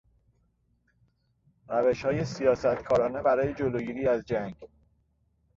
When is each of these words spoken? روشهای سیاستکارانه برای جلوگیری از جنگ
روشهای 1.69 2.25
سیاستکارانه 2.25 3.21
برای 3.21 3.53
جلوگیری 3.53 4.07
از 4.07 4.25
جنگ 4.25 4.55